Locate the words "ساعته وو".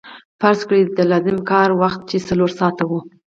2.59-2.99